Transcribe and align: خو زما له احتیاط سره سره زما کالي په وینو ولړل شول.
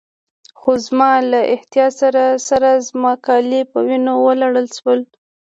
خو 0.59 0.71
زما 0.85 1.11
له 1.31 1.39
احتیاط 1.55 1.93
سره 2.01 2.23
سره 2.49 2.69
زما 2.87 3.13
کالي 3.27 3.61
په 3.71 3.77
وینو 3.87 4.13
ولړل 4.25 4.67
شول. 4.77 4.99